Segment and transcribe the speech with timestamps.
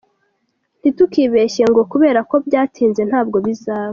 [0.79, 3.89] Ntitukibeshye ngo kubera ko byatinze ntabwo bizaba.